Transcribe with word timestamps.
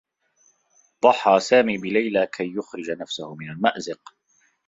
ضحّى 1.03 1.39
سامي 1.39 1.77
بليلى 1.77 2.27
كي 2.27 2.53
يُخرج 2.55 2.91
نفسه 2.91 3.35
من 3.35 3.49
المأزق. 3.49 4.15